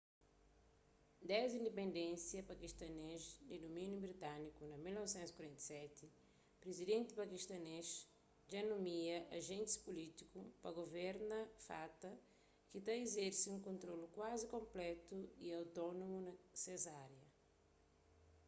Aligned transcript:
desdi 1.31 1.55
indipendénsia 1.59 2.47
pakistanês 2.51 3.21
di 3.49 3.55
dumíniu 3.65 3.97
britániku 4.05 4.61
na 4.71 4.77
1947 4.79 6.03
prizidenti 6.63 7.11
pakistanês 7.21 7.87
dja 8.49 8.61
nomia 8.71 9.17
ajentis 9.37 9.77
pulítiku 9.85 10.39
pa 10.61 10.69
guverna 10.79 11.39
fata 11.67 12.11
ki 12.69 12.79
ta 12.85 12.93
izerse 13.05 13.45
un 13.53 13.59
kontrolu 13.67 14.05
kuazi 14.15 14.45
konplétu 14.55 15.17
y 15.47 15.49
otónomu 15.63 16.17
na 16.27 16.33
kes 16.63 16.83
árias 17.05 17.33